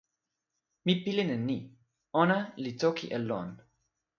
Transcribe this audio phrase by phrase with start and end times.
[0.85, 1.57] mi pilin e ni:
[2.21, 3.49] ona li toki e lon.